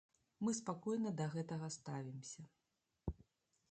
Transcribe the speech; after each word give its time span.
Мы 0.47 0.53
спакойна 0.59 1.11
да 1.21 1.25
гэтага 1.35 1.71
ставімся. 1.79 2.41